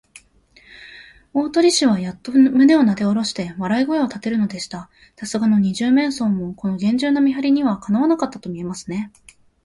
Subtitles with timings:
[1.31, 4.89] 大鳥氏はやっと胸をなでおろして、笑い声をたてるのでした。
[5.15, 9.11] さすがの二十面相も、このげんじゅうな見はりには、かなわなかったとみえますね。